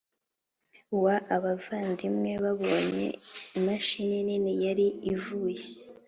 Wa 1.03 1.15
Abavandimwe 1.35 2.31
Babonye 2.43 3.07
Imashini 3.57 4.17
Nini 4.27 4.51
Yari 4.63 4.87
Ivuye 5.13 5.63